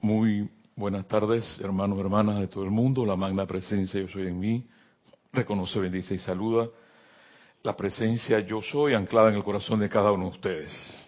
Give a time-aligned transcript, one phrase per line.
[0.00, 3.04] Muy buenas tardes, hermanos, hermanas de todo el mundo.
[3.04, 4.66] La magna presencia yo soy en mí.
[5.32, 6.68] Reconoce, bendice y saluda
[7.62, 11.06] la presencia yo soy anclada en el corazón de cada uno de ustedes.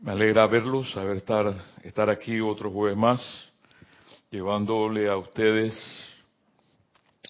[0.00, 3.52] Me alegra verlos, saber estar, estar aquí otro jueves más,
[4.30, 5.74] llevándole a ustedes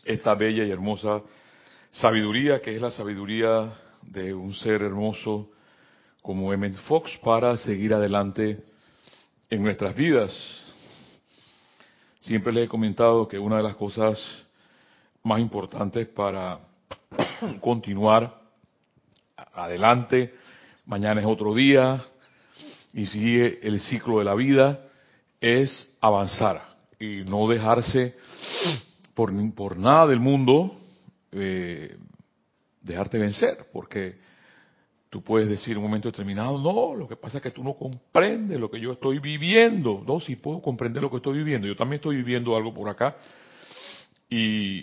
[0.04, 1.22] esta bella y hermosa
[1.92, 5.50] sabiduría, que es la sabiduría de un ser hermoso
[6.20, 8.73] como Emmett Fox para seguir adelante
[9.50, 10.32] en nuestras vidas.
[12.20, 14.18] Siempre les he comentado que una de las cosas
[15.22, 16.58] más importantes para
[17.60, 18.40] continuar
[19.54, 20.34] adelante,
[20.86, 22.02] mañana es otro día,
[22.92, 24.80] y sigue el ciclo de la vida,
[25.40, 26.62] es avanzar
[26.98, 28.14] y no dejarse
[29.14, 30.76] por, por nada del mundo
[31.32, 31.96] eh,
[32.80, 34.16] dejarte vencer, porque
[35.14, 37.74] Tú puedes decir en un momento determinado, no, lo que pasa es que tú no
[37.74, 40.02] comprendes lo que yo estoy viviendo.
[40.04, 41.68] No, sí puedo comprender lo que estoy viviendo.
[41.68, 43.14] Yo también estoy viviendo algo por acá.
[44.28, 44.80] Y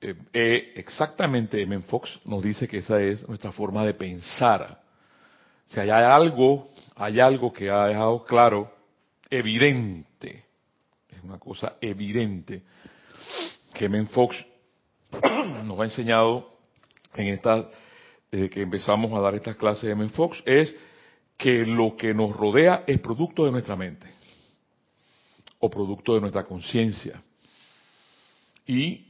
[0.00, 4.82] eh, eh, exactamente Men Fox nos dice que esa es nuestra forma de pensar.
[5.66, 8.68] Si hay algo, hay algo que ha dejado claro,
[9.30, 10.44] evidente,
[11.08, 12.64] es una cosa evidente,
[13.72, 14.44] que Men Fox
[15.64, 16.50] nos ha enseñado
[17.14, 17.68] en esta
[18.32, 20.74] desde que empezamos a dar estas clases de Fox, es
[21.36, 24.06] que lo que nos rodea es producto de nuestra mente
[25.58, 27.22] o producto de nuestra conciencia.
[28.66, 29.06] Y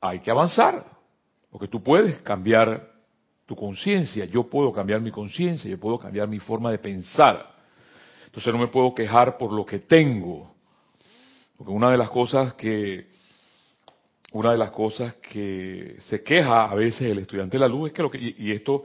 [0.00, 0.84] hay que avanzar,
[1.50, 2.92] porque tú puedes cambiar
[3.46, 7.54] tu conciencia, yo puedo cambiar mi conciencia, yo puedo cambiar mi forma de pensar.
[8.26, 10.54] Entonces no me puedo quejar por lo que tengo,
[11.56, 13.12] porque una de las cosas que
[14.32, 17.94] una de las cosas que se queja a veces el estudiante de la luz es
[17.94, 18.84] que lo que, y esto,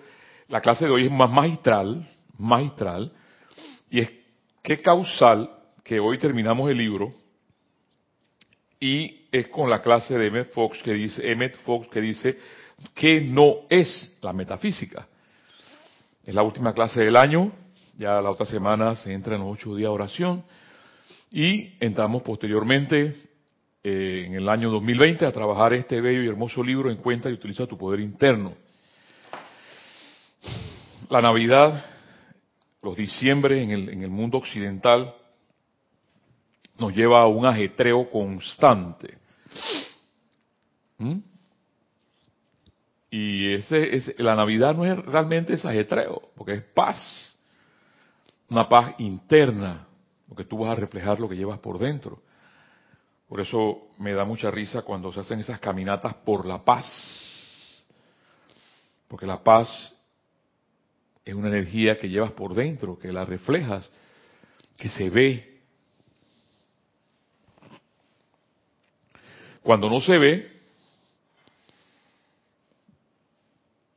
[0.49, 3.11] la clase de hoy es más magistral, magistral,
[3.89, 4.09] y es
[4.61, 5.49] que causal
[5.83, 7.13] que hoy terminamos el libro
[8.79, 12.37] y es con la clase de Emmett Fox que dice, Emmett Fox que dice
[12.93, 15.07] que no es la metafísica.
[16.23, 17.51] Es la última clase del año,
[17.97, 20.43] ya la otra semana se entra en los ocho días de oración
[21.31, 23.15] y entramos posteriormente
[23.89, 27.33] eh, en el año 2020 a trabajar este bello y hermoso libro en cuenta y
[27.33, 28.53] utiliza tu poder interno.
[31.09, 31.85] La Navidad,
[32.83, 35.13] los diciembre en el, en el mundo occidental,
[36.77, 39.17] nos lleva a un ajetreo constante.
[40.97, 41.19] ¿Mm?
[43.09, 47.33] Y ese, la Navidad no es realmente ese ajetreo, porque es paz,
[48.49, 49.87] una paz interna,
[50.27, 52.26] porque tú vas a reflejar lo que llevas por dentro.
[53.27, 56.85] Por eso me da mucha risa cuando se hacen esas caminatas por la paz.
[59.07, 59.93] Porque la paz
[61.25, 63.89] es una energía que llevas por dentro, que la reflejas,
[64.77, 65.61] que se ve.
[69.61, 70.61] Cuando no se ve,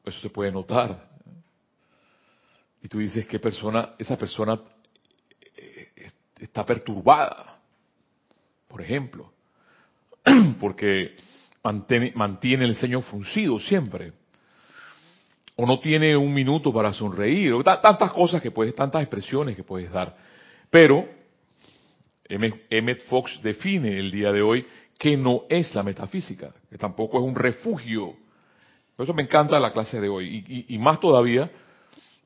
[0.05, 1.09] eso se puede notar.
[2.83, 4.61] Y tú dices que persona, esa persona
[5.55, 6.11] eh, eh,
[6.41, 7.50] está perturbada
[8.71, 9.33] por ejemplo,
[10.61, 11.17] porque
[12.15, 14.13] mantiene, el ceño fruncido siempre,
[15.57, 19.65] o no tiene un minuto para sonreír, o tantas cosas que puedes, tantas expresiones que
[19.65, 20.17] puedes dar.
[20.71, 21.07] Pero
[22.29, 24.65] Emmett Fox define el día de hoy
[24.97, 28.15] que no es la metafísica, que tampoco es un refugio.
[28.97, 31.51] Por eso me encanta la clase de hoy, y, y más todavía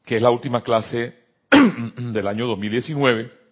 [0.04, 1.14] que es la última clase
[1.96, 3.43] del año 2019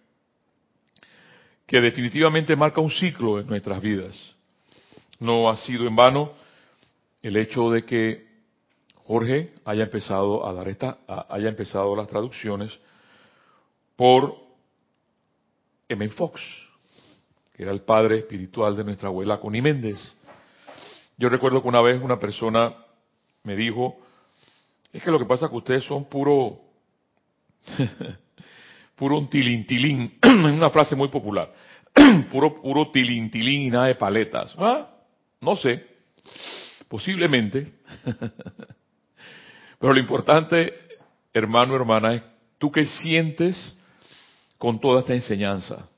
[1.65, 4.35] que definitivamente marca un ciclo en nuestras vidas.
[5.19, 6.33] No ha sido en vano
[7.21, 8.27] el hecho de que
[9.05, 10.97] Jorge haya empezado a dar esta,
[11.29, 12.77] haya empezado las traducciones
[13.95, 14.35] por
[15.89, 16.09] M.
[16.09, 16.41] Fox,
[17.53, 19.99] que era el padre espiritual de nuestra abuela Connie Méndez.
[21.17, 22.75] Yo recuerdo que una vez una persona
[23.43, 23.97] me dijo,
[24.91, 26.59] es que lo que pasa es que ustedes son puro
[28.95, 31.53] puro tilintilín, una frase muy popular,
[32.31, 34.53] puro, puro tilintilín y nada de paletas.
[34.57, 34.89] ¿Ah?
[35.41, 35.85] No sé,
[36.87, 37.73] posiblemente.
[39.79, 40.73] Pero lo importante,
[41.33, 42.23] hermano, hermana, es
[42.57, 43.77] tú que sientes
[44.57, 45.89] con toda esta enseñanza,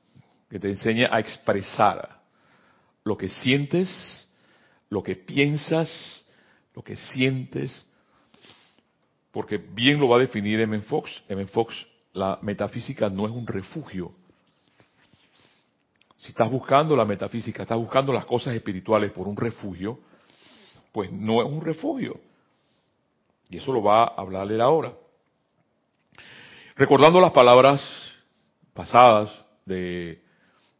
[0.50, 2.20] que te enseña a expresar
[3.04, 4.28] lo que sientes,
[4.90, 6.28] lo que piensas,
[6.74, 7.86] lo que sientes,
[9.30, 10.80] porque bien lo va a definir M.
[10.80, 11.22] Fox.
[11.28, 11.46] M.
[11.46, 11.76] Fox
[12.16, 14.12] la metafísica no es un refugio.
[16.16, 19.98] Si estás buscando la metafísica, estás buscando las cosas espirituales por un refugio,
[20.92, 22.18] pues no es un refugio.
[23.50, 24.94] Y eso lo va a hablarle ahora.
[26.74, 27.86] Recordando las palabras
[28.72, 29.30] pasadas
[29.66, 30.22] de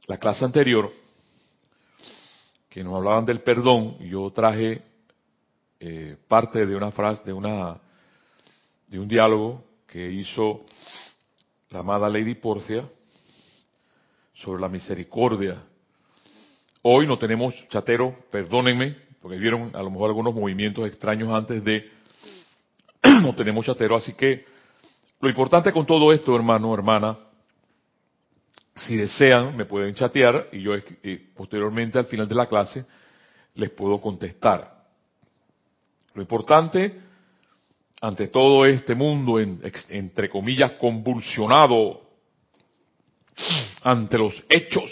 [0.07, 0.91] la clase anterior,
[2.71, 4.83] que nos hablaban del perdón, yo traje
[5.81, 7.79] eh, parte de una frase, de una,
[8.89, 10.65] de un diálogo que hizo
[11.77, 12.89] la amada Lady Porcia
[14.33, 15.63] sobre la misericordia.
[16.81, 21.91] Hoy no tenemos chatero, perdónenme, porque vieron a lo mejor algunos movimientos extraños antes de,
[23.21, 24.47] no tenemos chatero, así que
[25.21, 27.19] lo importante con todo esto, hermano, hermana,
[28.77, 30.73] si desean, me pueden chatear y yo
[31.35, 32.87] posteriormente al final de la clase
[33.55, 34.83] les puedo contestar.
[36.15, 37.03] Lo importante
[38.01, 42.03] ante todo este mundo, entre comillas, convulsionado
[43.83, 44.91] ante los hechos,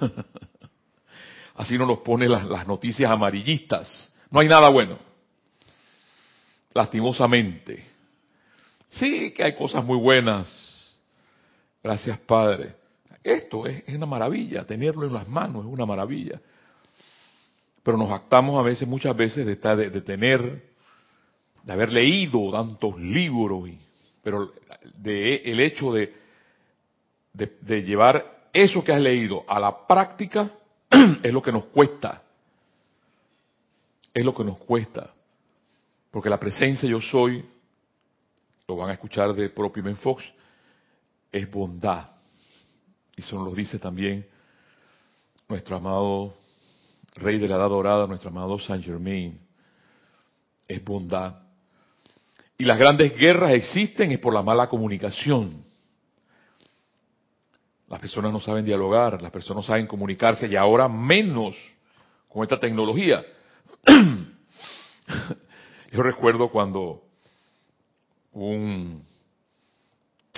[1.54, 4.98] así nos los pone las, noticias amarillistas, no hay nada bueno,
[6.74, 7.84] lastimosamente.
[8.88, 10.96] Sí que hay cosas muy buenas,
[11.82, 12.74] gracias Padre,
[13.26, 16.40] esto es, una maravilla, tenerlo en las manos es una maravilla.
[17.82, 20.75] Pero nos actamos a veces, muchas veces, de, estar, de, tener,
[21.66, 23.78] de haber leído tantos libros, y,
[24.22, 24.52] pero
[24.94, 26.14] de, el hecho de,
[27.34, 30.52] de llevar eso que has leído a la práctica
[31.22, 32.22] es lo que nos cuesta.
[34.14, 35.12] Es lo que nos cuesta.
[36.12, 37.44] Porque la presencia yo soy,
[38.68, 40.24] lo van a escuchar de propio Ben Fox,
[41.32, 42.10] es bondad.
[43.16, 44.24] Y eso nos lo dice también
[45.48, 46.34] nuestro amado
[47.16, 49.38] Rey de la Edad Dorada, nuestro amado Saint Germain.
[50.68, 51.45] Es bondad.
[52.58, 55.62] Y las grandes guerras existen es por la mala comunicación.
[57.88, 61.54] Las personas no saben dialogar, las personas no saben comunicarse y ahora menos
[62.28, 63.24] con esta tecnología.
[65.92, 67.02] Yo recuerdo cuando
[68.32, 69.04] un,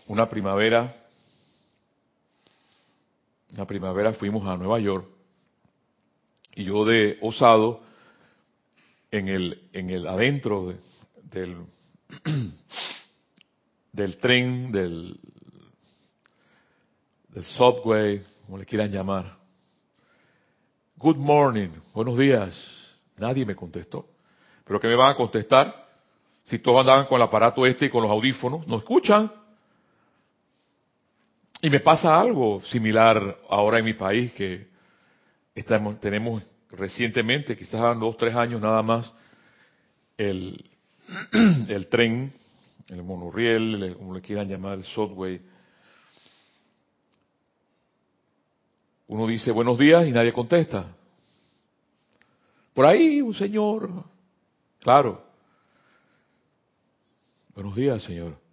[0.08, 0.94] una primavera
[3.56, 5.08] la primavera fuimos a Nueva York
[6.54, 7.80] y yo de osado
[9.10, 10.74] en el en el adentro
[11.22, 11.56] del
[13.92, 15.18] del tren del
[17.28, 19.36] del subway como le quieran llamar.
[20.96, 22.54] Good morning buenos días.
[23.16, 24.08] Nadie me contestó.
[24.64, 25.88] Pero que me van a contestar
[26.44, 29.30] si todos andaban con el aparato este y con los audífonos no escuchan.
[31.60, 34.68] Y me pasa algo similar ahora en mi país, que
[35.54, 39.12] estamos, tenemos recientemente, quizás dos, tres años nada más,
[40.16, 40.67] el,
[41.68, 42.32] el tren,
[42.88, 45.40] el monorriel, como le quieran llamar, el subway.
[49.06, 50.94] Uno dice buenos días y nadie contesta.
[52.74, 53.90] Por ahí un señor,
[54.80, 55.24] claro.
[57.54, 58.48] Buenos días, señor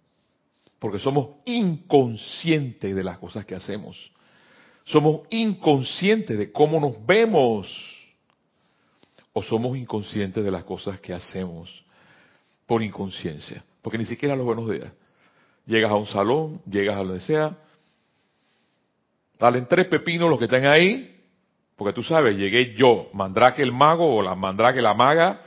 [0.78, 4.10] porque somos inconscientes de las cosas que hacemos.
[4.84, 7.66] Somos inconscientes de cómo nos vemos.
[9.32, 11.84] O somos inconscientes de las cosas que hacemos
[12.66, 13.64] por inconsciencia.
[13.82, 14.92] Porque ni siquiera los buenos días.
[15.66, 17.56] Llegas a un salón, llegas a donde sea,
[19.38, 21.12] dalen tres pepinos los que están ahí,
[21.76, 25.40] porque tú sabes, llegué yo, Mandrake el mago o la Mandrake la maga,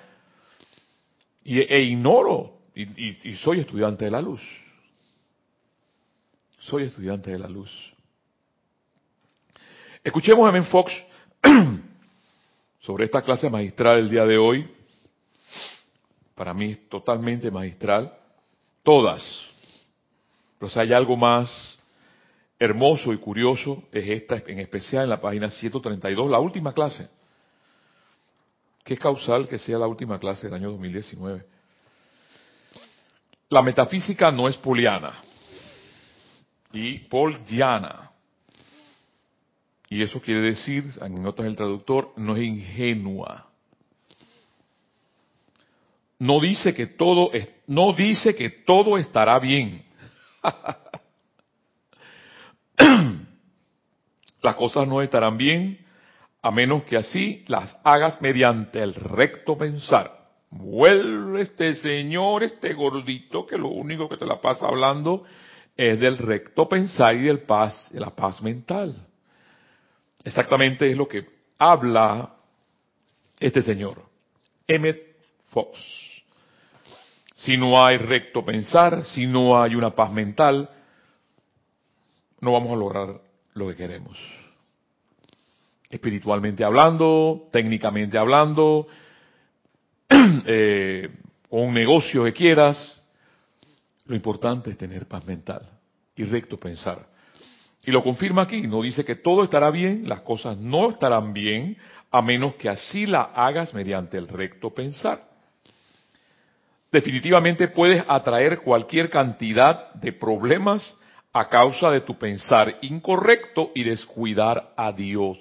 [1.43, 4.41] y, e ignoro, y soy estudiante de la luz.
[6.59, 7.71] Soy estudiante de la luz.
[10.03, 10.91] Escuchemos a Men Fox
[12.79, 14.69] sobre esta clase magistral del día de hoy.
[16.39, 18.13] Para mí es totalmente magistral.
[18.81, 19.21] Todas.
[20.57, 21.49] Pero si hay algo más
[22.57, 27.09] hermoso y curioso, es esta en especial en la página 132, la última clase.
[28.85, 31.45] ¿Qué es causal que sea la última clase del año 2019?
[33.49, 35.21] La metafísica no es poliana
[36.71, 38.11] y Paul Diana.
[39.89, 43.48] Y eso quiere decir, en notas del traductor, no es ingenua.
[46.19, 47.31] No dice que todo
[47.67, 49.85] no dice que todo estará bien.
[54.41, 55.85] las cosas no estarán bien
[56.41, 60.17] a menos que así las hagas mediante el recto pensar.
[60.51, 65.23] Vuelve este señor, este gordito, que lo único que te la pasa hablando
[65.75, 69.05] es del recto pensar y del paz, de la paz mental.
[70.23, 71.25] Exactamente es lo que
[71.59, 72.35] habla
[73.39, 74.03] este señor,
[74.67, 75.17] Emmett
[75.49, 76.08] Fox.
[77.39, 80.69] Si no hay recto pensar, si no hay una paz mental,
[82.41, 83.21] no vamos a lograr
[83.53, 84.17] lo que queremos.
[85.89, 88.87] Espiritualmente hablando, técnicamente hablando,
[90.09, 91.09] eh,
[91.49, 93.01] con un negocio que quieras,
[94.05, 95.61] lo importante es tener paz mental
[96.17, 97.07] y recto pensar.
[97.85, 101.77] Y lo confirma aquí, no dice que todo estará bien, las cosas no estarán bien,
[102.11, 105.28] a menos que así la hagas mediante el recto pensar.
[106.91, 110.97] Definitivamente puedes atraer cualquier cantidad de problemas
[111.31, 115.37] a causa de tu pensar incorrecto y descuidar a Dios.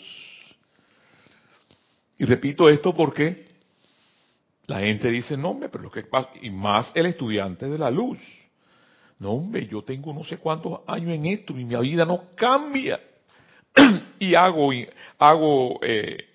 [2.18, 3.48] Y repito esto porque
[4.66, 7.90] la gente dice, no, hombre, pero lo que pasa, y más el estudiante de la
[7.90, 8.18] luz.
[9.18, 13.00] No, hombre, yo tengo no sé cuántos años en esto y mi vida no cambia.
[14.18, 14.70] y hago,
[15.18, 16.27] hago eh,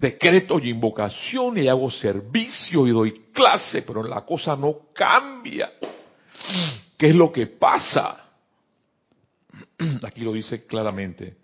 [0.00, 5.72] decretos y invocaciones y hago servicio y doy clase, pero la cosa no cambia.
[6.96, 8.24] ¿Qué es lo que pasa?
[10.02, 11.36] Aquí lo dice claramente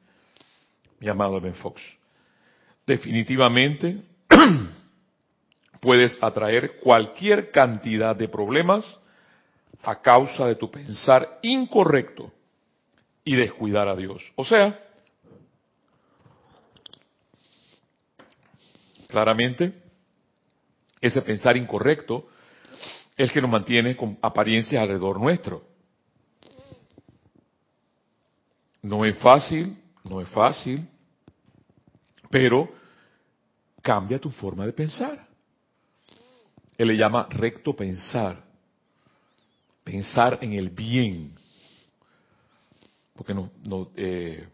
[0.98, 1.82] mi amado Ben Fox.
[2.86, 4.02] Definitivamente
[5.80, 8.84] puedes atraer cualquier cantidad de problemas
[9.82, 12.32] a causa de tu pensar incorrecto
[13.22, 14.22] y descuidar a Dios.
[14.34, 14.85] O sea,
[19.08, 19.72] claramente,
[21.00, 22.28] ese pensar incorrecto
[23.16, 25.64] es que nos mantiene con apariencias alrededor nuestro.
[28.82, 30.86] No es fácil, no es fácil,
[32.30, 32.68] pero
[33.82, 35.26] cambia tu forma de pensar.
[36.76, 38.44] Él le llama recto pensar,
[39.82, 41.34] pensar en el bien.
[43.14, 43.50] Porque no,
[43.96, 44.46] eh,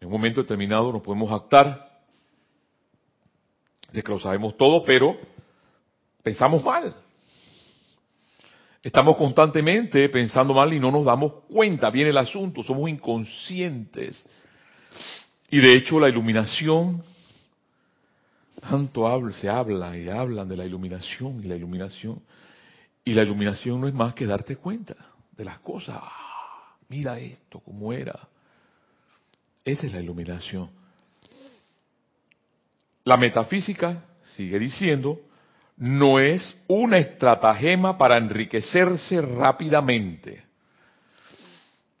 [0.00, 1.91] en un momento determinado nos podemos actar
[3.92, 5.16] de que lo sabemos todo, pero
[6.22, 6.94] pensamos mal.
[8.82, 11.90] Estamos constantemente pensando mal y no nos damos cuenta.
[11.90, 14.24] Viene el asunto, somos inconscientes.
[15.50, 17.02] Y de hecho la iluminación,
[18.60, 22.20] tanto habla, se habla y hablan de la iluminación y la iluminación.
[23.04, 24.96] Y la iluminación no es más que darte cuenta
[25.36, 25.98] de las cosas.
[26.00, 28.18] Ah, mira esto, cómo era.
[29.64, 30.70] Esa es la iluminación.
[33.04, 35.20] La metafísica, sigue diciendo,
[35.76, 40.44] no es una estratagema para enriquecerse rápidamente.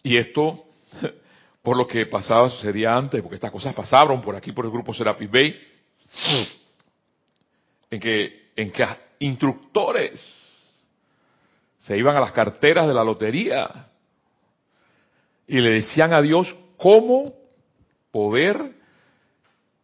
[0.02, 0.66] Y esto,
[1.62, 4.94] por lo que pasaba, sucedía antes, porque estas cosas pasaron por aquí, por el grupo
[4.94, 5.60] Serapis Bay,
[7.90, 8.84] en que, en que
[9.18, 10.42] instructores
[11.78, 13.88] se iban a las carteras de la lotería
[15.46, 17.34] y le decían a Dios cómo
[18.10, 18.81] poder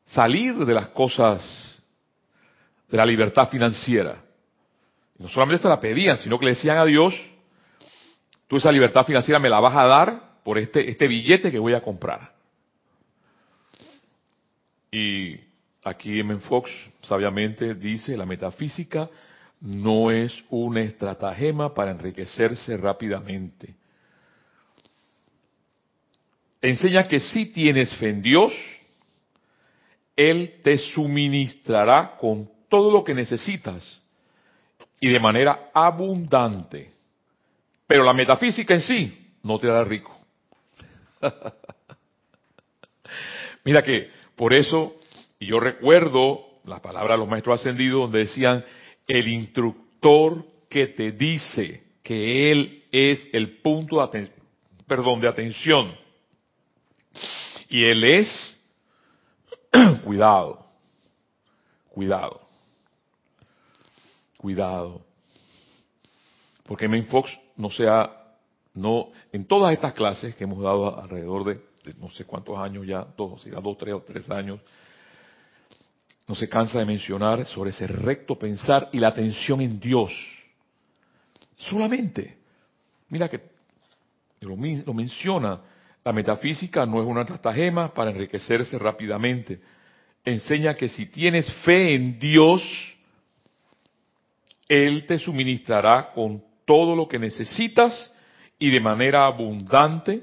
[0.08, 1.82] salir de las cosas
[2.90, 4.22] de la libertad financiera.
[5.18, 7.14] No solamente se la pedían, sino que le decían a Dios,
[8.46, 11.74] tú esa libertad financiera me la vas a dar por este, este billete que voy
[11.74, 12.32] a comprar.
[14.90, 15.36] Y
[15.84, 16.38] aquí M.
[16.38, 16.70] Fox
[17.02, 19.10] sabiamente dice, la metafísica
[19.60, 23.74] no es una estratagema para enriquecerse rápidamente.
[26.62, 28.52] Enseña que si tienes fe en Dios,
[30.18, 34.02] Él te suministrará con todo lo que necesitas
[35.00, 36.90] y de manera abundante.
[37.86, 40.18] Pero la metafísica en sí no te hará rico.
[43.64, 44.96] Mira que por eso,
[45.38, 48.64] y yo recuerdo las palabras de los maestros ascendidos donde decían,
[49.06, 54.30] el instructor que te dice que él es el punto de,
[54.88, 55.94] de atención.
[57.68, 58.57] Y él es,
[60.04, 60.66] cuidado,
[61.90, 62.48] cuidado.
[64.38, 65.02] Cuidado.
[66.64, 68.10] Porque Main Fox no sea,
[68.74, 71.60] no, en todas estas clases que hemos dado alrededor de,
[71.98, 74.60] no sé cuántos años ya, dos, o dos, tres o tres años,
[76.28, 80.12] no se cansa de mencionar sobre ese recto pensar y la atención en Dios.
[81.56, 82.38] Solamente.
[83.08, 83.40] Mira que
[84.40, 85.60] lo, lo menciona,
[86.04, 89.60] la metafísica no es una tratagema para enriquecerse rápidamente.
[90.24, 92.62] Enseña que si tienes fe en Dios,
[94.68, 98.14] él te suministrará con todo lo que necesitas
[98.58, 100.22] y de manera abundante,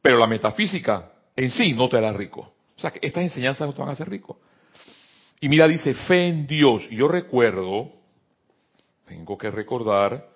[0.00, 2.52] pero la metafísica en sí no te hará rico.
[2.76, 4.40] O sea, que estas enseñanzas no te van a hacer rico.
[5.40, 6.88] Y mira, dice fe en Dios.
[6.90, 7.90] Yo recuerdo,
[9.06, 10.28] tengo que recordar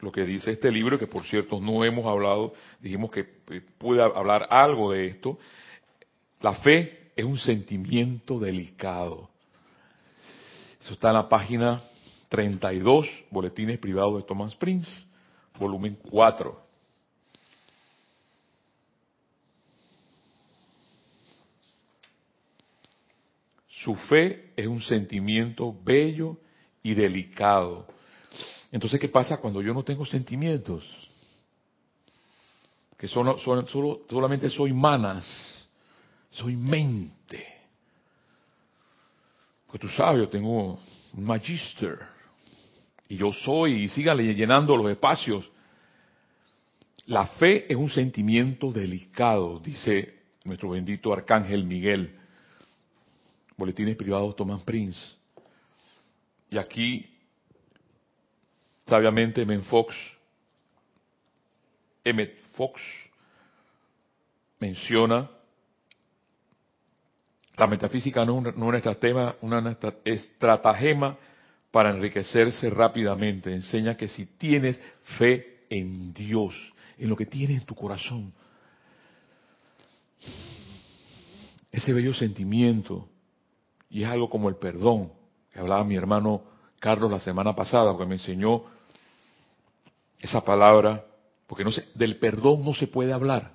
[0.00, 4.02] lo que dice este libro, que por cierto no hemos hablado, dijimos que eh, pude
[4.02, 5.38] hablar algo de esto.
[6.40, 9.28] La fe es un sentimiento delicado.
[10.80, 11.82] Eso está en la página
[12.28, 14.90] 32 boletines privados de Thomas Prince,
[15.58, 16.68] volumen 4.
[23.68, 26.36] Su fe es un sentimiento bello
[26.82, 27.86] y delicado.
[28.70, 30.84] Entonces, ¿qué pasa cuando yo no tengo sentimientos?
[32.98, 35.24] que solo, solamente soy manas,
[36.30, 37.46] soy mente.
[39.66, 40.80] Porque tú sabes, yo tengo
[41.14, 42.00] un magister,
[43.08, 45.48] y yo soy, y sigan llenando los espacios.
[47.06, 52.18] La fe es un sentimiento delicado, dice nuestro bendito arcángel Miguel.
[53.56, 54.98] Boletines privados Thomas Prince.
[56.50, 57.06] Y aquí,
[58.88, 59.94] sabiamente, Men Fox,
[62.04, 62.80] Emmett Fox,
[64.58, 65.30] menciona
[67.58, 71.16] la metafísica no, es una estratema, una estratagema
[71.72, 73.52] para enriquecerse rápidamente.
[73.52, 74.80] Enseña que si tienes
[75.18, 76.54] fe en Dios,
[76.96, 78.32] en lo que tienes en tu corazón,
[81.72, 83.08] ese bello sentimiento,
[83.90, 85.12] y es algo como el perdón,
[85.52, 86.42] que hablaba mi hermano
[86.78, 88.77] Carlos la semana pasada, porque me enseñó
[90.20, 91.04] esa palabra,
[91.46, 93.52] porque no del perdón no se puede hablar,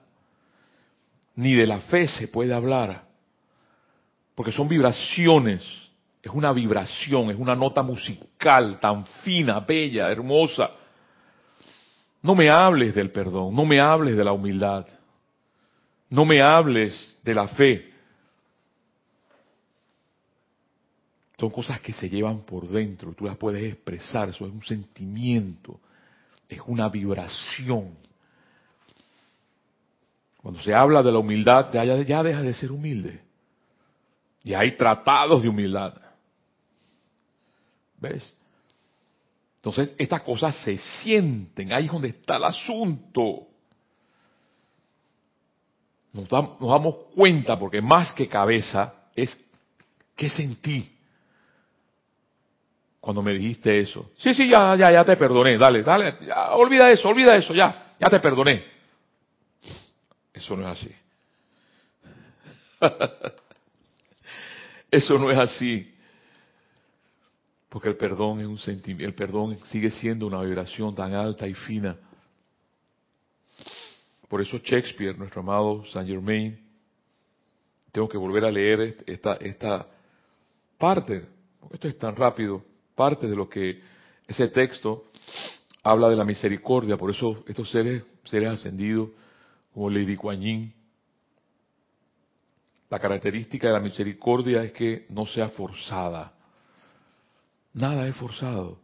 [1.36, 3.03] ni de la fe se puede hablar,
[4.36, 5.62] porque son vibraciones,
[6.22, 10.72] es una vibración, es una nota musical tan fina, bella, hermosa.
[12.22, 14.88] No me hables del perdón, no me hables de la humildad,
[16.10, 17.91] no me hables de la fe.
[21.38, 25.82] Son cosas que se llevan por dentro, tú las puedes expresar, eso es un sentimiento,
[26.53, 27.98] es una vibración.
[30.41, 33.22] Cuando se habla de la humildad, ya, ya deja de ser humilde.
[34.43, 35.93] Y hay tratados de humildad.
[37.98, 38.33] ¿Ves?
[39.63, 43.48] Entonces, estas cosas se sienten, ahí es donde está el asunto.
[46.12, 49.36] Nos, damos cuenta, porque más que cabeza, es
[50.17, 50.92] qué sentí
[53.03, 54.12] cuando me dijiste eso.
[54.15, 56.15] Sí, sí, ya, ya, ya te perdoné, dale, dale,
[56.53, 58.63] olvida eso, olvida eso, ya, ya te perdoné.
[60.33, 60.95] Eso no es así.
[64.89, 65.93] Eso no es así.
[67.67, 71.54] Porque el perdón es un sentimiento, el perdón sigue siendo una vibración tan alta y
[71.56, 71.97] fina.
[74.30, 76.58] Por eso Shakespeare, nuestro amado Saint Germain,
[77.91, 79.88] tengo que volver a leer esta, esta
[80.78, 81.25] parte,
[81.60, 82.63] porque esto es tan rápido,
[82.95, 83.82] parte de lo que
[84.27, 85.06] ese texto
[85.84, 89.10] habla de la misericordia, por eso estos seres, seres ascendidos,
[89.73, 90.71] como Lady Kuan
[92.93, 96.32] la característica de la misericordia es que no sea forzada.
[97.73, 98.77] Nada es forzado.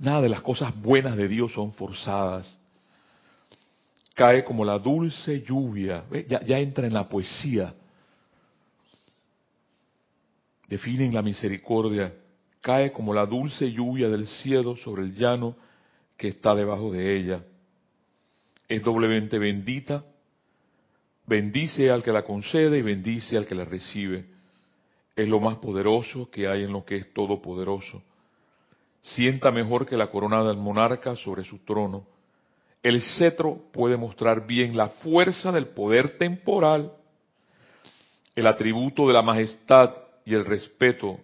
[0.00, 2.58] Nada de las cosas buenas de Dios son forzadas.
[4.14, 6.06] Cae como la dulce lluvia.
[6.28, 7.72] Ya, ya entra en la poesía.
[10.68, 12.12] Definen la misericordia.
[12.66, 15.54] Cae como la dulce lluvia del cielo sobre el llano
[16.16, 17.44] que está debajo de ella.
[18.66, 20.02] Es doblemente bendita
[21.28, 24.24] Bendice al que la concede y bendice al que la recibe.
[25.14, 28.02] Es lo más poderoso que hay en lo que es todopoderoso.
[29.00, 32.04] Sienta mejor que la corona del monarca sobre su trono.
[32.82, 36.90] El cetro puede mostrar bien la fuerza del poder temporal,
[38.34, 41.20] el atributo de la majestad y el respeto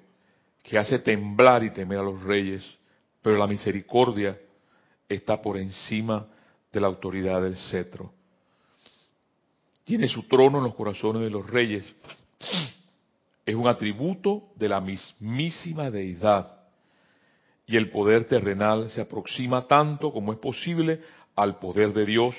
[0.62, 2.64] que hace temblar y temer a los reyes,
[3.20, 4.38] pero la misericordia
[5.08, 6.26] está por encima
[6.72, 8.12] de la autoridad del cetro
[9.84, 11.94] tiene su trono en los corazones de los reyes.
[13.44, 16.60] Es un atributo de la mismísima deidad.
[17.66, 21.00] Y el poder terrenal se aproxima tanto como es posible
[21.34, 22.36] al poder de Dios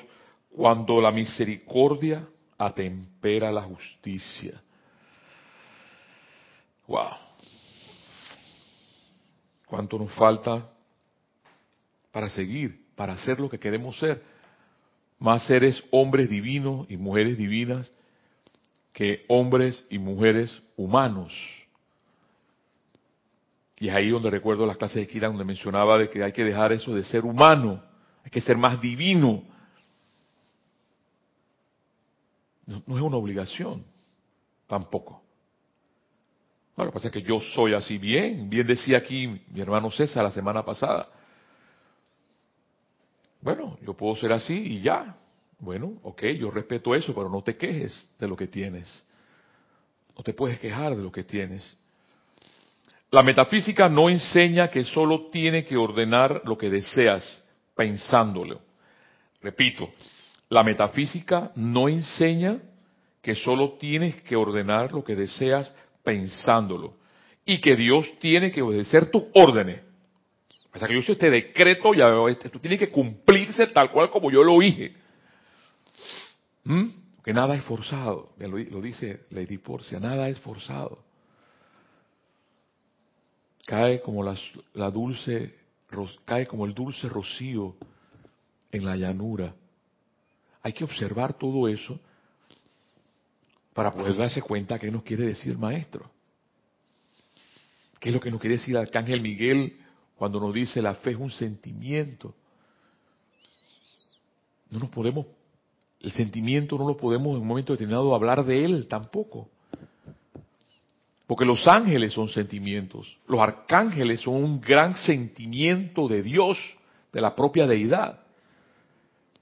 [0.50, 4.62] cuando la misericordia atempera la justicia.
[6.88, 7.23] Wow.
[9.74, 10.70] ¿Cuánto nos falta
[12.12, 14.22] para seguir, para ser lo que queremos ser?
[15.18, 17.92] más seres hombres divinos y mujeres divinas
[18.92, 21.34] que hombres y mujeres humanos.
[23.80, 26.44] Y es ahí donde recuerdo las clases de Kira donde mencionaba de que hay que
[26.44, 27.82] dejar eso de ser humano,
[28.24, 29.42] hay que ser más divino.
[32.68, 33.84] No, no es una obligación,
[34.68, 35.23] tampoco.
[36.76, 39.92] Bueno, lo que pasa es que yo soy así bien, bien decía aquí mi hermano
[39.92, 41.08] César la semana pasada.
[43.42, 45.18] Bueno, yo puedo ser así y ya.
[45.60, 49.06] Bueno, ok, yo respeto eso, pero no te quejes de lo que tienes.
[50.18, 51.78] No te puedes quejar de lo que tienes.
[53.12, 57.44] La metafísica no enseña que solo tiene que ordenar lo que deseas
[57.76, 58.62] pensándolo.
[59.42, 59.94] Repito,
[60.50, 62.58] la metafísica no enseña
[63.22, 66.96] que solo tienes que ordenar lo que deseas pensándolo
[67.46, 69.82] y que Dios tiene que obedecer tus órdenes.
[70.74, 74.32] O sea, que yo hice este decreto, ya esto tiene que cumplirse tal cual como
[74.32, 74.96] yo lo dije.
[76.64, 76.88] ¿Mm?
[77.24, 78.34] Que nada es forzado.
[78.38, 81.04] Lo, lo dice Lady Porcia, nada es forzado.
[83.66, 84.36] Cae como la,
[84.74, 85.56] la dulce,
[86.26, 87.76] cae como el dulce rocío
[88.72, 89.54] en la llanura.
[90.64, 92.00] Hay que observar todo eso
[93.74, 96.10] para poder darse cuenta qué nos quiere decir maestro.
[98.00, 99.78] ¿Qué es lo que nos quiere decir el arcángel Miguel
[100.16, 102.36] cuando nos dice la fe es un sentimiento?
[104.70, 105.26] No nos podemos,
[106.02, 109.50] el sentimiento no lo podemos en un momento determinado hablar de él tampoco.
[111.26, 116.58] Porque los ángeles son sentimientos, los arcángeles son un gran sentimiento de Dios,
[117.12, 118.20] de la propia deidad.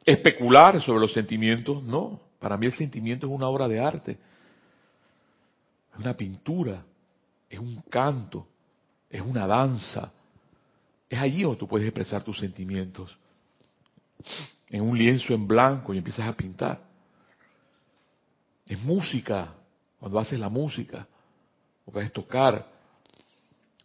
[0.06, 2.31] Especular sobre los sentimientos, no.
[2.42, 4.18] Para mí el sentimiento es una obra de arte,
[5.94, 6.84] es una pintura,
[7.48, 8.48] es un canto,
[9.08, 10.12] es una danza.
[11.08, 13.16] Es allí donde tú puedes expresar tus sentimientos.
[14.70, 16.82] En un lienzo en blanco y empiezas a pintar.
[18.66, 19.54] Es música,
[20.00, 21.08] cuando haces la música,
[21.86, 22.66] o puedes tocar,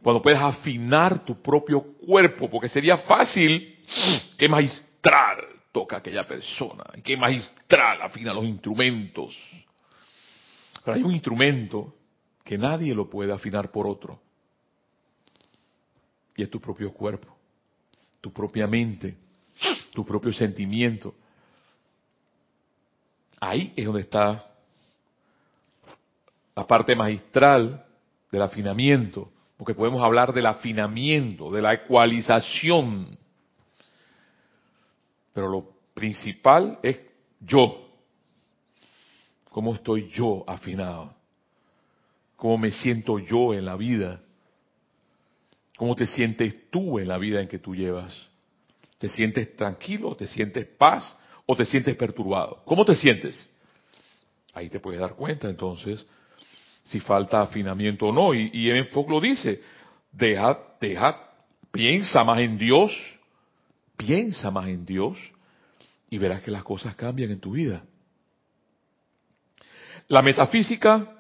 [0.02, 3.84] cuando puedes afinar tu propio cuerpo, porque sería fácil
[4.38, 9.36] que magistral toca aquella persona, que magistral afina los instrumentos.
[10.82, 11.94] Pero hay un instrumento
[12.42, 14.18] que nadie lo puede afinar por otro.
[16.34, 17.36] Y es tu propio cuerpo,
[18.22, 19.18] tu propia mente,
[19.92, 21.14] tu propio sentimiento.
[23.38, 24.46] Ahí es donde está
[26.54, 27.84] la parte magistral
[28.32, 33.18] del afinamiento, porque podemos hablar del afinamiento, de la ecualización.
[35.36, 36.98] Pero lo principal es
[37.40, 37.90] yo.
[39.50, 41.14] ¿Cómo estoy yo afinado?
[42.36, 44.22] ¿Cómo me siento yo en la vida?
[45.76, 48.14] ¿Cómo te sientes tú en la vida en que tú llevas?
[48.96, 50.16] ¿Te sientes tranquilo?
[50.16, 51.14] ¿Te sientes paz?
[51.44, 52.62] ¿O te sientes perturbado?
[52.64, 53.50] ¿Cómo te sientes?
[54.54, 56.06] Ahí te puedes dar cuenta entonces
[56.82, 58.32] si falta afinamiento o no.
[58.32, 59.60] Y, y en lo dice,
[60.12, 61.28] deja, deja,
[61.70, 62.90] piensa más en Dios,
[63.96, 65.18] piensa más en Dios
[66.10, 67.84] y verás que las cosas cambian en tu vida.
[70.08, 71.12] La metafísica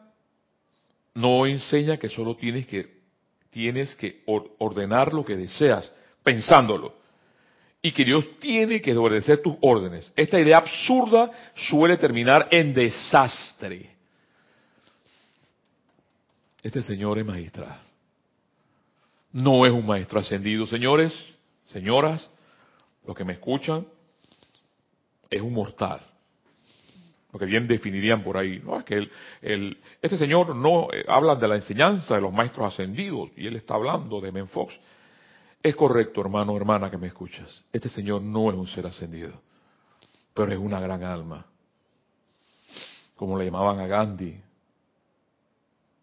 [1.14, 2.96] no enseña que solo tienes que
[3.56, 4.22] tienes que
[4.58, 5.90] ordenar lo que deseas,
[6.22, 6.94] pensándolo.
[7.80, 10.12] Y que Dios tiene que obedecer tus órdenes.
[10.14, 13.96] Esta idea absurda suele terminar en desastre.
[16.62, 17.80] Este señor es magistral.
[19.32, 21.12] No es un maestro ascendido, señores,
[21.64, 22.30] señoras,
[23.06, 23.86] los que me escuchan,
[25.30, 26.00] es un mortal
[27.38, 29.08] que bien definirían por ahí, no, es que
[29.42, 33.56] el, este señor no eh, habla de la enseñanza de los maestros ascendidos y él
[33.56, 34.78] está hablando de Menfox.
[35.62, 37.64] Es correcto, hermano, hermana que me escuchas.
[37.72, 39.40] Este señor no es un ser ascendido,
[40.32, 41.44] pero es una gran alma.
[43.16, 44.40] Como le llamaban a Gandhi,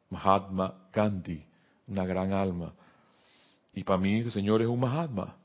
[0.09, 1.45] Mahatma Gandhi,
[1.87, 2.73] una gran alma.
[3.73, 5.37] Y para mí este señor es un Mahatma.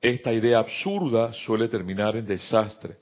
[0.00, 2.96] Esta idea absurda suele terminar en desastre.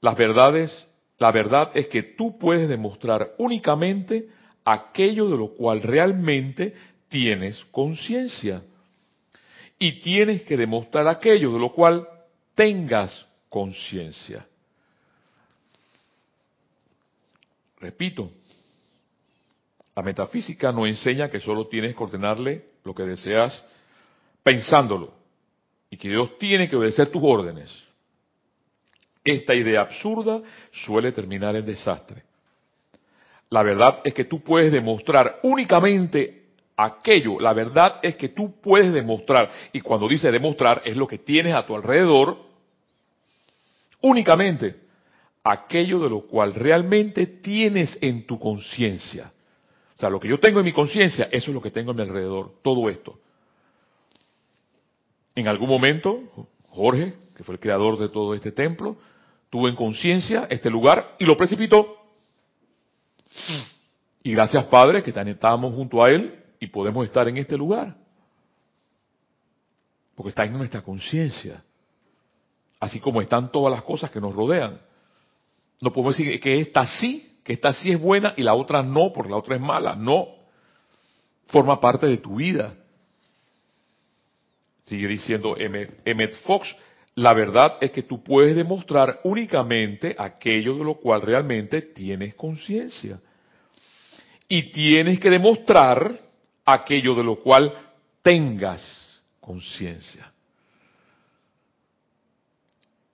[0.00, 4.28] Las verdades, la verdad es que tú puedes demostrar únicamente
[4.64, 6.74] aquello de lo cual realmente
[7.08, 8.62] tienes conciencia.
[9.78, 12.08] Y tienes que demostrar aquello de lo cual
[12.54, 14.46] tengas conciencia.
[17.78, 18.30] Repito,
[19.94, 23.62] la metafísica no enseña que solo tienes que ordenarle lo que deseas
[24.42, 25.25] pensándolo
[25.90, 27.70] y que Dios tiene que obedecer tus órdenes.
[29.24, 32.22] Esta idea absurda suele terminar en desastre.
[33.50, 36.46] La verdad es que tú puedes demostrar únicamente
[36.76, 37.40] aquello.
[37.40, 41.54] La verdad es que tú puedes demostrar, y cuando dice demostrar es lo que tienes
[41.54, 42.38] a tu alrededor,
[44.00, 44.76] únicamente
[45.42, 49.32] aquello de lo cual realmente tienes en tu conciencia.
[49.96, 51.94] O sea, lo que yo tengo en mi conciencia, eso es lo que tengo a
[51.94, 53.18] mi alrededor, todo esto.
[55.36, 56.22] En algún momento,
[56.70, 58.96] Jorge, que fue el creador de todo este templo,
[59.50, 61.94] tuvo en conciencia este lugar y lo precipitó.
[64.22, 67.94] Y gracias Padre que estábamos junto a Él y podemos estar en este lugar.
[70.14, 71.62] Porque está en nuestra conciencia.
[72.80, 74.80] Así como están todas las cosas que nos rodean.
[75.82, 79.12] No podemos decir que esta sí, que esta sí es buena y la otra no,
[79.12, 79.94] porque la otra es mala.
[79.94, 80.28] No.
[81.48, 82.74] Forma parte de tu vida.
[84.86, 86.74] Sigue diciendo Emmet Fox,
[87.16, 93.20] la verdad es que tú puedes demostrar únicamente aquello de lo cual realmente tienes conciencia.
[94.48, 96.18] Y tienes que demostrar
[96.64, 97.72] aquello de lo cual
[98.22, 100.32] tengas conciencia.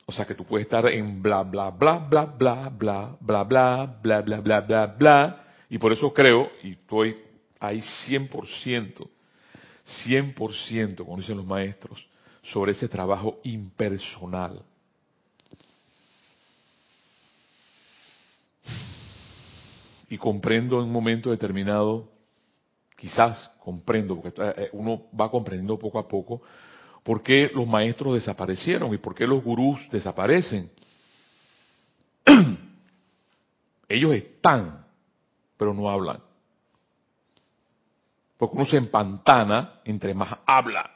[0.04, 3.84] O sea que tú puedes estar en bla, bla, bla, bla, bla, bla, bla, bla,
[4.02, 5.44] bla, bla, bla, bla, bla.
[5.70, 7.16] Y por eso creo, y estoy
[7.60, 9.08] ahí 100%,
[9.86, 12.06] 100%, como dicen los maestros,
[12.42, 14.62] sobre ese trabajo impersonal.
[20.08, 22.10] Y comprendo en un momento determinado,
[22.96, 26.42] quizás comprendo, porque uno va comprendiendo poco a poco,
[27.02, 30.70] por qué los maestros desaparecieron y por qué los gurús desaparecen.
[33.88, 34.84] Ellos están,
[35.56, 36.20] pero no hablan.
[38.42, 40.90] Porque uno se empantana entre más habla.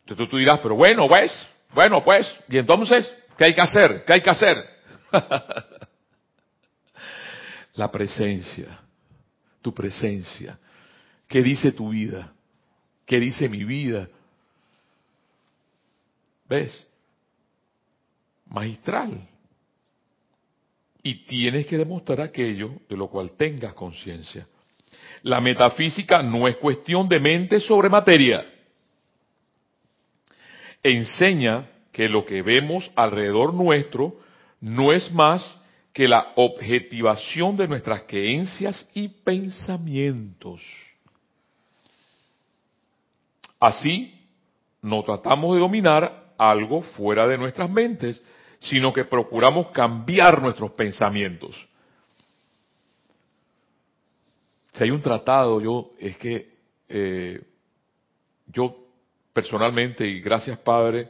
[0.00, 3.06] Entonces tú dirás, pero bueno, pues, bueno, pues, y entonces,
[3.36, 4.02] ¿qué hay que hacer?
[4.06, 4.56] ¿Qué hay que hacer?
[7.74, 8.80] La presencia,
[9.60, 10.58] tu presencia.
[11.28, 12.32] ¿Qué dice tu vida?
[13.04, 14.08] ¿Qué dice mi vida?
[16.48, 16.88] ¿Ves?
[18.46, 19.28] Magistral.
[21.02, 24.46] Y tienes que demostrar aquello de lo cual tengas conciencia.
[25.22, 28.44] La metafísica no es cuestión de mente sobre materia.
[30.82, 34.16] Enseña que lo que vemos alrededor nuestro
[34.60, 35.58] no es más
[35.92, 40.62] que la objetivación de nuestras creencias y pensamientos.
[43.58, 44.14] Así,
[44.80, 48.22] no tratamos de dominar algo fuera de nuestras mentes,
[48.60, 51.54] sino que procuramos cambiar nuestros pensamientos.
[54.72, 56.48] Si hay un tratado, yo es que
[56.88, 57.40] eh,
[58.46, 58.76] yo
[59.32, 61.08] personalmente, y gracias Padre,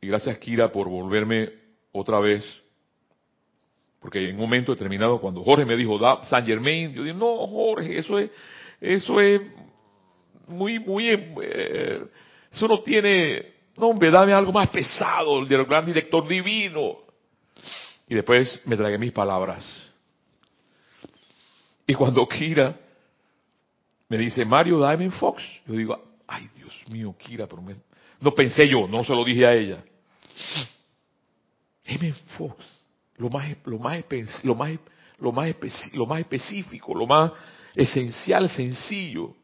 [0.00, 1.50] y gracias Kira por volverme
[1.92, 2.44] otra vez,
[4.00, 7.46] porque en un momento determinado cuando Jorge me dijo, da San Germain, yo dije, no
[7.46, 8.30] Jorge, eso es,
[8.80, 9.40] eso es
[10.48, 12.04] muy, muy, eh,
[12.50, 16.96] eso no tiene, no hombre, dame algo más pesado, el gran director divino.
[18.08, 19.91] Y después me tragué mis palabras.
[21.86, 22.76] Y cuando Kira
[24.08, 27.62] me dice, Mario Diamond Fox, yo digo, ay Dios mío, Kira, pero
[28.20, 29.84] no pensé yo, no se lo dije a ella.
[31.84, 32.12] M.
[32.36, 32.64] Fox,
[33.16, 34.04] lo más, lo más,
[34.44, 34.78] lo más,
[35.18, 35.54] lo más,
[35.94, 37.32] lo más específico, lo más
[37.74, 39.34] esencial, sencillo.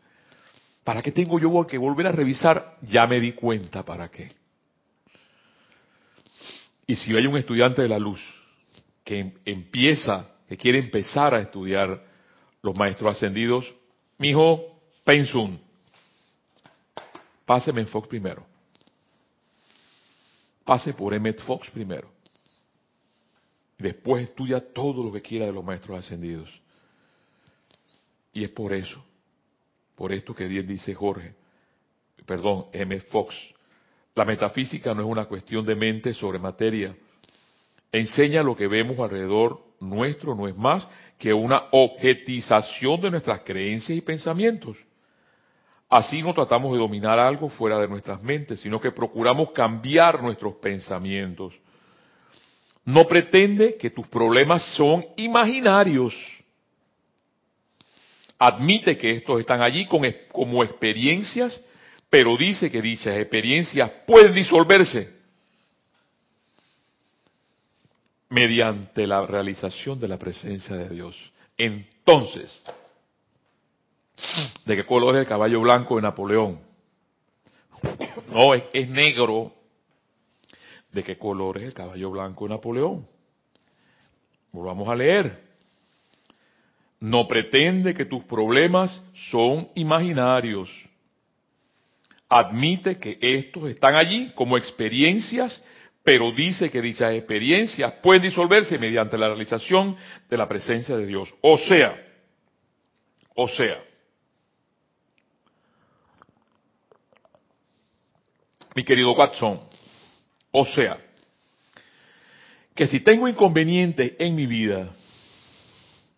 [0.84, 2.76] ¿Para qué tengo yo que volver a revisar?
[2.82, 4.32] Ya me di cuenta para qué.
[6.86, 8.20] Y si hay un estudiante de la luz
[9.04, 12.07] que empieza, que quiere empezar a estudiar
[12.62, 13.72] los maestros ascendidos,
[14.18, 15.58] mi hijo, pensum,
[17.44, 18.44] páseme en Fox primero.
[20.64, 22.10] Pase por Emmet Fox primero.
[23.78, 26.60] Después estudia todo lo que quiera de los maestros ascendidos.
[28.32, 29.02] Y es por eso
[29.98, 31.34] por esto que bien dice Jorge,
[32.24, 33.00] perdón, M.
[33.00, 33.34] Fox,
[34.14, 36.94] la metafísica no es una cuestión de mente sobre materia.
[37.90, 40.86] Enseña lo que vemos alrededor nuestro, no es más
[41.18, 44.76] que una objetización de nuestras creencias y pensamientos.
[45.88, 50.54] Así no tratamos de dominar algo fuera de nuestras mentes, sino que procuramos cambiar nuestros
[50.56, 51.54] pensamientos.
[52.84, 56.14] No pretende que tus problemas son imaginarios
[58.38, 61.60] admite que estos están allí como experiencias,
[62.08, 65.17] pero dice que dichas experiencias pueden disolverse
[68.28, 71.16] mediante la realización de la presencia de Dios.
[71.56, 72.64] Entonces,
[74.64, 76.60] ¿de qué color es el caballo blanco de Napoleón?
[78.32, 79.52] No, es, negro.
[80.92, 83.06] ¿De qué color es el caballo blanco de Napoleón?
[84.52, 85.48] Volvamos a leer
[87.00, 90.68] no pretende que tus problemas son imaginarios.
[92.28, 95.64] Admite que estos están allí como experiencias,
[96.08, 99.94] pero dice que dichas experiencias pueden disolverse mediante la realización
[100.30, 101.28] de la presencia de Dios.
[101.42, 102.02] O sea,
[103.34, 103.76] o sea,
[108.74, 109.60] mi querido Watson,
[110.50, 110.96] o sea,
[112.74, 114.90] que si tengo inconvenientes en mi vida,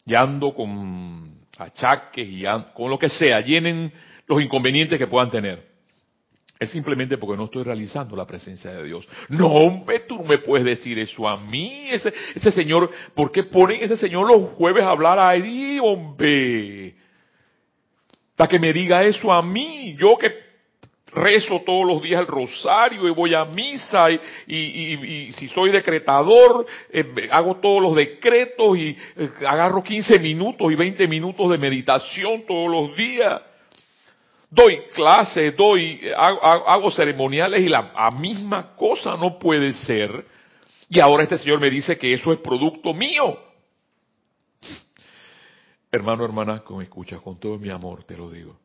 [0.07, 3.93] y ando con achaques y con lo que sea, llenen
[4.29, 5.70] los inconvenientes que puedan tener.
[6.61, 9.09] Es simplemente porque no estoy realizando la presencia de Dios.
[9.31, 11.89] No, hombre, tú no me puedes decir eso a mí.
[11.91, 16.95] Ese, ese señor, ¿por qué ponen ese señor los jueves a hablar ahí, hombre?
[18.37, 20.51] Para que me diga eso a mí, yo que
[21.13, 27.29] rezo todos los días el rosario y voy a misa y, si soy decretador eh,
[27.31, 32.71] hago todos los decretos y eh, agarro 15 minutos y 20 minutos de meditación todos
[32.71, 33.41] los días.
[34.51, 40.27] Doy clases, doy, hago, hago ceremoniales y la misma cosa no puede ser.
[40.89, 43.39] Y ahora este Señor me dice que eso es producto mío.
[45.93, 48.57] Hermano, hermana, que me escuchas, con todo mi amor te lo digo,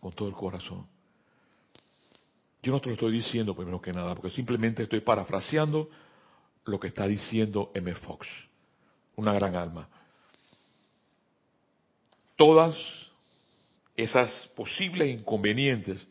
[0.00, 0.86] con todo el corazón.
[2.62, 5.90] Yo no te lo estoy diciendo primero que nada, porque simplemente estoy parafraseando
[6.64, 7.94] lo que está diciendo M.
[7.96, 8.26] Fox,
[9.16, 9.88] una gran alma.
[12.36, 12.76] Todas
[13.96, 16.06] esas posibles inconvenientes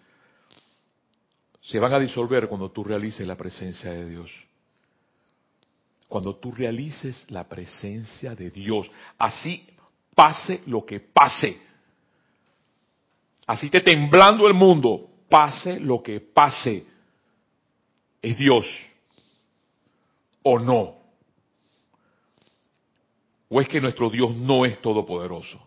[1.61, 4.31] se van a disolver cuando tú realices la presencia de Dios.
[6.07, 8.89] Cuando tú realices la presencia de Dios.
[9.17, 9.67] Así
[10.15, 11.57] pase lo que pase.
[13.47, 16.85] Así te temblando el mundo, pase lo que pase.
[18.21, 18.65] Es Dios
[20.43, 21.01] o no.
[23.49, 25.59] ¿O es que nuestro Dios no es todopoderoso?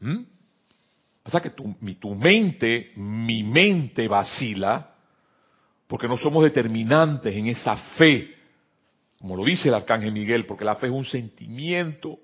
[0.00, 0.35] ¿Mm?
[1.26, 4.94] Pasa que tu, mi, tu mente, mi mente vacila,
[5.88, 8.32] porque no somos determinantes en esa fe,
[9.18, 12.20] como lo dice el arcángel Miguel, porque la fe es un sentimiento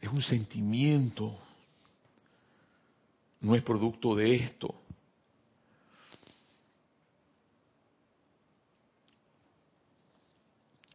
[0.00, 1.38] es un sentimiento,
[3.40, 4.74] no es producto de esto.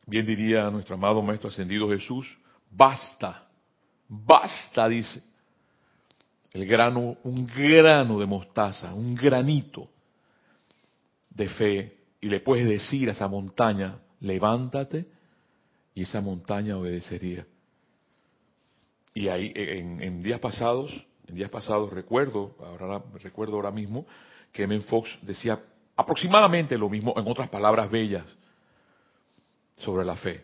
[0.08, 2.28] Bien diría nuestro amado Maestro Ascendido Jesús,
[2.70, 3.45] basta,
[4.08, 5.24] basta, dice,
[6.54, 9.90] el grano, un grano de mostaza, un granito
[11.30, 15.06] de fe, y le puedes decir a esa montaña, levántate,
[15.94, 17.46] y esa montaña obedecería.
[19.14, 20.92] Y ahí, en, días pasados,
[21.28, 24.06] en días pasados recuerdo, ahora recuerdo ahora mismo,
[24.52, 24.80] que M.
[24.82, 25.60] Fox decía
[25.96, 28.26] aproximadamente lo mismo, en otras palabras bellas,
[29.78, 30.44] sobre la fe.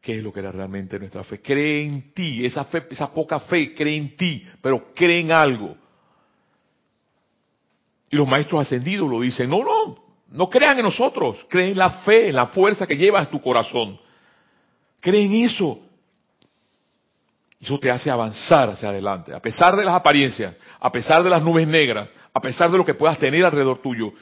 [0.00, 1.40] ¿Qué es lo que era realmente nuestra fe?
[1.42, 5.76] Cree en ti, esa fe, esa poca fe, cree en ti, pero cree en algo.
[8.10, 9.96] Y los maestros ascendidos lo dicen, no, no,
[10.30, 14.00] no crean en nosotros, creen en la fe, en la fuerza que llevas tu corazón.
[15.00, 15.78] Creen en eso.
[17.60, 21.42] Eso te hace avanzar hacia adelante, a pesar de las apariencias, a pesar de las
[21.42, 24.14] nubes negras, a pesar de lo que puedas tener alrededor tuyo,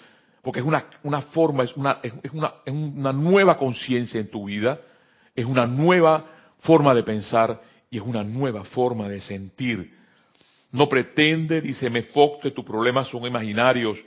[0.43, 4.47] porque es una, una forma, es una, es una, es una nueva conciencia en tu
[4.47, 4.81] vida,
[5.39, 6.25] es una nueva
[6.63, 9.97] forma de pensar y es una nueva forma de sentir.
[10.73, 13.99] No pretende, dice Mefox, que tus problemas son imaginarios.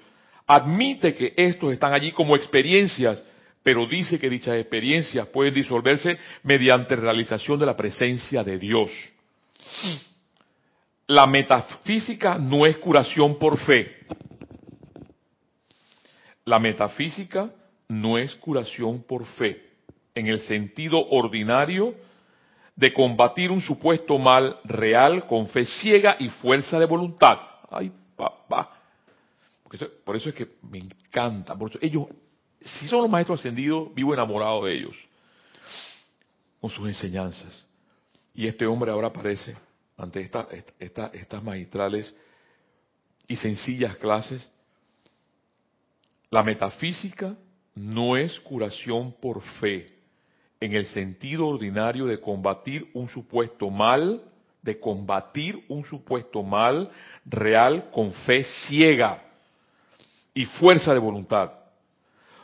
[0.45, 3.23] Admite que estos están allí como experiencias,
[3.63, 8.91] pero dice que dichas experiencias pueden disolverse mediante realización de la presencia de Dios.
[11.07, 13.99] La metafísica no es curación por fe.
[16.43, 17.49] La metafísica
[17.87, 19.70] no es curación por fe,
[20.13, 21.95] en el sentido ordinario
[22.75, 27.39] de combatir un supuesto mal real con fe ciega y fuerza de voluntad.
[27.69, 28.77] Ay, papá.
[30.03, 31.55] Por eso es que me encanta.
[31.55, 32.07] Por eso ellos,
[32.59, 34.95] si son los maestros ascendidos, vivo enamorado de ellos,
[36.59, 37.65] con sus enseñanzas.
[38.33, 39.55] Y este hombre ahora aparece
[39.97, 40.21] ante
[40.79, 42.13] estas magistrales
[43.27, 44.49] y sencillas clases.
[46.29, 47.35] La metafísica
[47.75, 49.90] no es curación por fe,
[50.61, 54.21] en el sentido ordinario de combatir un supuesto mal,
[54.61, 56.89] de combatir un supuesto mal
[57.25, 59.23] real con fe ciega
[60.35, 61.51] y fuerza de voluntad.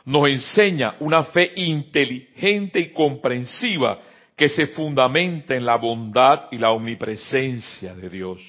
[0.04, 4.00] Nos enseña una fe inteligente y comprensiva
[4.34, 8.40] que se fundamenta en la bondad y la omnipresencia de Dios.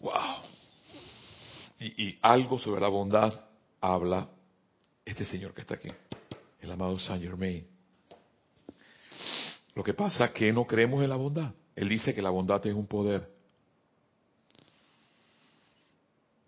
[0.00, 0.12] Wow.
[1.80, 3.32] Y, algo sobre la bondad
[3.80, 4.26] habla
[5.04, 5.88] este señor que está aquí,
[6.64, 7.66] el amado Saint Germain.
[9.74, 11.52] Lo que pasa es que no creemos en la bondad.
[11.74, 13.28] Él dice que la bondad es un poder.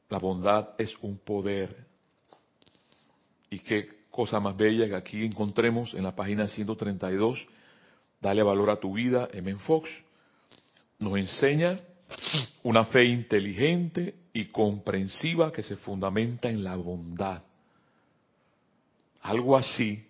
[0.09, 1.87] La bondad es un poder.
[3.51, 7.47] Y que cosa más bella que aquí encontremos en la página 132,
[8.21, 9.55] Dale valor a tu vida, M.
[9.57, 9.89] Fox,
[10.99, 11.79] nos enseña
[12.63, 17.43] una fe inteligente y comprensiva que se fundamenta en la bondad.
[19.27, 20.09] Algo así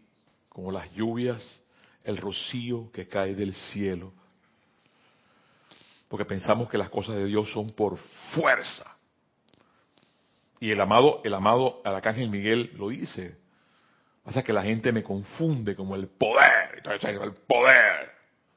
[0.48, 1.62] como las lluvias,
[2.04, 4.12] el rocío que cae del cielo.
[6.08, 7.96] Porque pensamos que las cosas de Dios son por
[8.34, 8.96] fuerza.
[10.60, 13.38] Y el amado, el amado Arcángel Miguel lo dice,
[14.22, 16.74] Pasa que la gente me confunde como el poder.
[16.78, 18.10] Entonces el poder.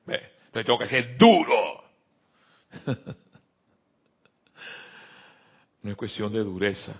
[0.07, 1.84] Entonces tengo que ser duro.
[5.84, 6.99] no es cuestión de dureza.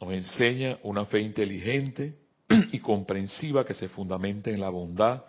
[0.00, 2.14] Nos enseña una fe inteligente
[2.72, 5.24] y comprensiva que se fundamenta en la bondad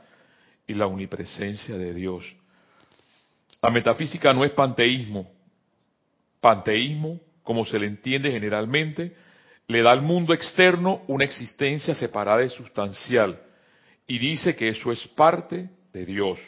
[0.68, 2.26] y la omnipresencia de Dios.
[3.61, 5.32] La metafísica no es panteísmo.
[6.41, 9.15] Panteísmo, como se le entiende generalmente,
[9.68, 13.41] le da al mundo externo una existencia separada y sustancial
[14.07, 16.39] y dice que eso es parte de Dios,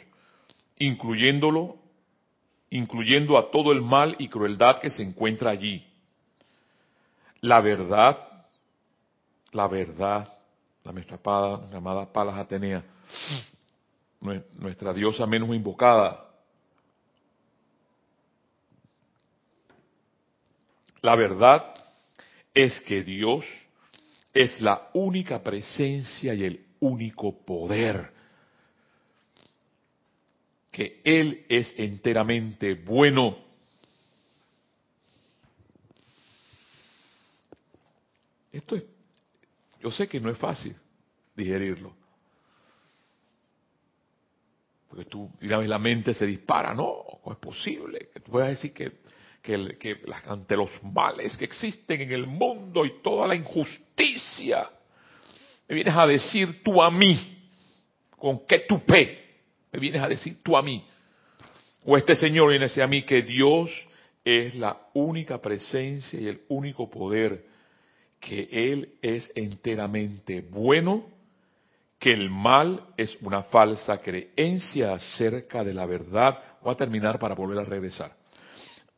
[0.78, 1.76] incluyéndolo,
[2.70, 5.86] incluyendo a todo el mal y crueldad que se encuentra allí.
[7.42, 8.18] La verdad,
[9.52, 10.32] la verdad,
[10.84, 11.18] la nuestra
[11.74, 12.82] amada Palas Atenea,
[14.58, 16.30] nuestra diosa menos invocada,
[21.02, 21.74] La verdad
[22.52, 23.44] es que Dios
[24.34, 28.10] es la única presencia y el único poder.
[30.70, 33.49] Que Él es enteramente bueno.
[38.52, 38.84] Esto es,
[39.80, 40.74] yo sé que no es fácil
[41.34, 41.94] digerirlo.
[44.88, 48.08] Porque tú, digamos, la mente se dispara, no, ¿cómo es posible?
[48.12, 48.92] Que tú puedas decir que
[49.42, 54.68] que, ante los males que existen en el mundo y toda la injusticia,
[55.68, 57.48] me vienes a decir tú a mí,
[58.10, 59.18] con qué tupé,
[59.72, 60.84] me vienes a decir tú a mí,
[61.84, 63.70] o este Señor viene a decir a mí que Dios
[64.24, 67.46] es la única presencia y el único poder,
[68.20, 71.06] que Él es enteramente bueno,
[71.98, 76.38] que el mal es una falsa creencia acerca de la verdad.
[76.62, 78.12] Voy a terminar para volver a regresar.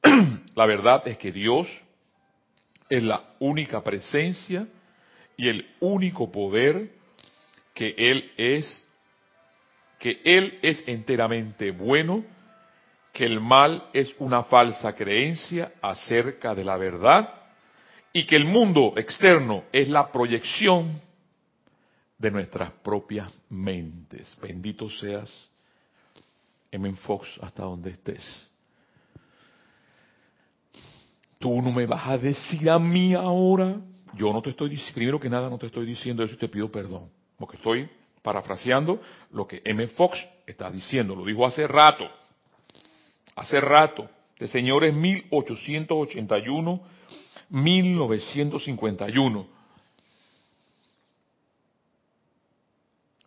[0.55, 1.69] la verdad es que Dios
[2.89, 4.67] es la única presencia
[5.37, 6.91] y el único poder
[7.75, 8.87] que Él es,
[9.99, 12.25] que Él es enteramente bueno,
[13.13, 17.42] que el mal es una falsa creencia acerca de la verdad
[18.13, 21.01] y que el mundo externo es la proyección
[22.19, 24.37] de nuestras propias mentes.
[24.41, 25.49] Bendito seas,
[26.71, 26.93] M.
[26.97, 28.49] Fox, hasta donde estés.
[31.39, 33.77] Tú no me vas a decir a mí ahora.
[34.15, 36.49] Yo no te estoy diciendo, primero que nada no te estoy diciendo eso y te
[36.49, 37.11] pido perdón.
[37.39, 37.89] Porque estoy
[38.23, 39.01] parafraseando
[39.33, 39.89] lo que M.
[39.89, 41.17] Fox está diciendo.
[41.17, 42.09] Lo dijo hace rato.
[43.35, 44.09] Hace rato.
[44.39, 46.81] De señores 1881,
[47.53, 49.47] 1951.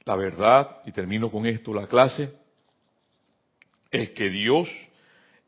[0.03, 2.32] La verdad, y termino con esto la clase,
[3.91, 4.69] es que Dios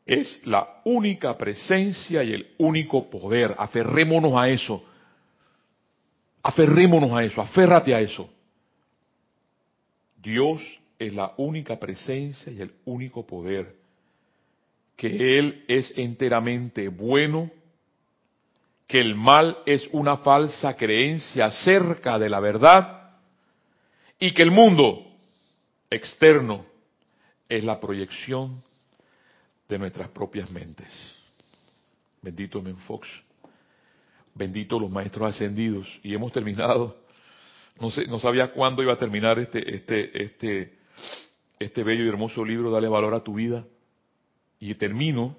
[0.06, 3.54] es la única presencia y el único poder.
[3.58, 4.82] Aferrémonos a eso.
[6.42, 8.30] Aferrémonos a eso, aférrate a eso.
[10.16, 10.62] Dios
[10.98, 13.76] es la única presencia y el único poder.
[14.96, 17.50] Que Él es enteramente bueno,
[18.88, 23.10] que el mal es una falsa creencia acerca de la verdad
[24.18, 25.06] y que el mundo
[25.90, 26.66] externo
[27.48, 28.62] es la proyección
[29.68, 30.88] de nuestras propias mentes.
[32.22, 33.06] Bendito Men Fox.
[34.34, 35.86] Bendito los maestros ascendidos.
[36.02, 36.96] Y hemos terminado.
[37.78, 40.78] No, sé, no sabía cuándo iba a terminar este, este, este,
[41.58, 43.64] este bello y hermoso libro, Dale valor a tu vida.
[44.58, 45.36] Y termino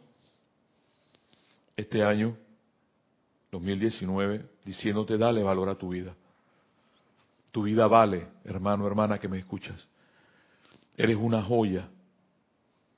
[1.76, 2.38] este año,
[3.52, 6.16] 2019, diciéndote, dale valor a tu vida.
[7.52, 9.88] Tu vida vale, hermano, hermana que me escuchas.
[10.95, 11.89] Eres una joya.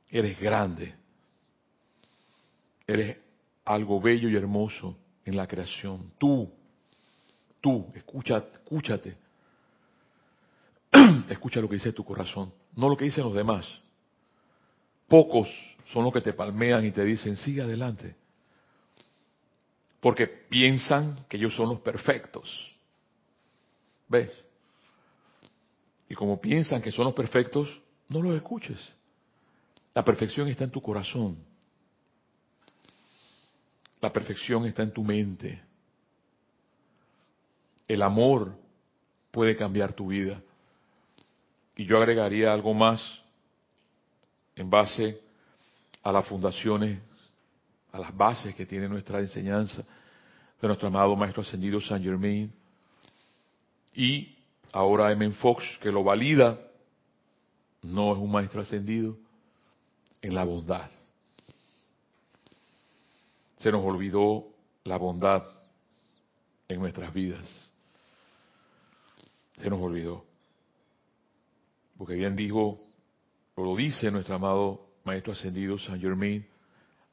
[0.10, 0.94] Eres grande.
[2.86, 3.18] Eres
[3.64, 6.12] algo bello y hermoso en la creación.
[6.18, 6.52] Tú,
[7.62, 9.16] tú, escucha, escúchate.
[11.30, 13.66] Escucha lo que dice tu corazón, no lo que dicen los demás.
[15.08, 15.48] Pocos
[15.94, 18.16] son los que te palmean y te dicen, sigue adelante.
[20.02, 22.76] Porque piensan que ellos son los perfectos.
[24.10, 24.46] ¿Ves?
[26.10, 27.70] Y como piensan que son los perfectos,
[28.10, 28.94] no los escuches.
[29.94, 31.38] La perfección está en tu corazón.
[34.02, 35.62] La perfección está en tu mente.
[37.88, 38.58] El amor
[39.32, 40.42] puede cambiar tu vida.
[41.76, 43.02] Y yo agregaría algo más
[44.56, 45.22] en base
[46.04, 47.00] a las fundaciones,
[47.92, 49.84] a las bases que tiene nuestra enseñanza
[50.62, 52.52] de nuestro amado Maestro Ascendido San Germain.
[53.94, 54.38] Y
[54.72, 55.32] ahora M.
[55.34, 56.60] Fox, que lo valida,
[57.82, 59.18] no es un Maestro Ascendido
[60.22, 60.90] en la bondad.
[63.58, 64.48] Se nos olvidó
[64.84, 65.44] la bondad
[66.68, 67.72] en nuestras vidas.
[69.56, 70.26] Se nos olvidó.
[71.98, 72.80] Porque bien dijo,
[73.56, 76.48] o lo dice nuestro amado Maestro Ascendido San Germain,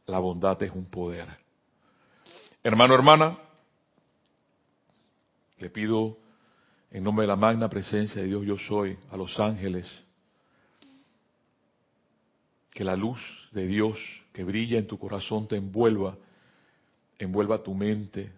[0.08, 1.28] la bondad es un poder.
[2.62, 3.38] Hermano, hermana,
[5.58, 6.16] le pido
[6.90, 9.86] en nombre de la magna presencia de Dios yo soy, a los ángeles,
[12.70, 13.20] que la luz
[13.52, 13.98] de Dios
[14.32, 16.16] que brilla en tu corazón te envuelva,
[17.18, 18.32] envuelva tu mente,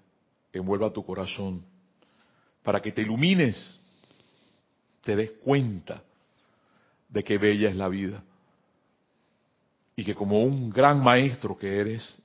[0.53, 1.64] envuelva tu corazón,
[2.64, 3.79] para que te ilumines,
[5.03, 6.03] te des cuenta
[7.09, 8.25] de qué bella es la vida.
[10.01, 12.22] Y que como un gran maestro que eres,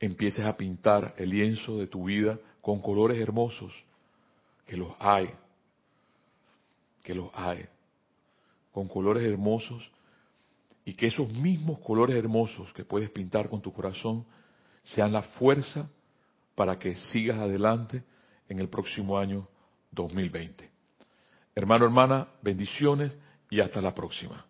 [0.00, 3.74] empieces a pintar el lienzo de tu vida con colores hermosos,
[4.64, 5.28] que los hay,
[7.02, 7.66] que los hay,
[8.72, 9.90] con colores hermosos,
[10.86, 14.24] y que esos mismos colores hermosos que puedes pintar con tu corazón
[14.82, 15.90] sean la fuerza
[16.54, 18.02] para que sigas adelante
[18.48, 19.46] en el próximo año
[19.90, 20.70] 2020.
[21.54, 23.14] Hermano, hermana, bendiciones
[23.50, 24.47] y hasta la próxima.